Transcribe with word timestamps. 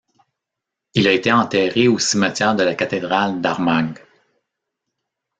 Il 0.95 1.07
a 1.07 1.11
été 1.11 1.31
enterré 1.31 1.87
au 1.87 1.99
cimetière 1.99 2.55
de 2.55 2.63
la 2.63 2.73
cathédrale 2.73 3.39
d'Armagh. 3.39 3.99